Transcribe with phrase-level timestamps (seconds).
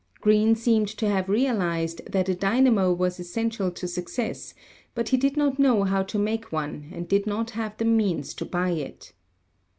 [0.19, 4.55] Greene seemed to have realized that a dynamo was essential to success,
[4.95, 8.33] but he did not know how to make one and did not have the means
[8.33, 9.13] to buy it.